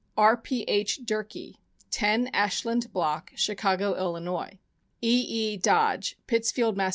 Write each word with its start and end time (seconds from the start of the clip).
R. 0.17 0.35
P. 0.35 0.63
H. 0.63 1.05
Durkee, 1.05 1.59
10 1.91 2.29
Ashland 2.33 2.91
Block, 2.91 3.31
Chicago, 3.35 3.91
111.; 3.91 4.57
E. 5.03 5.07
E. 5.29 5.57
Dodge, 5.57 6.17
Pittsfield, 6.25 6.75
Mass. 6.75 6.89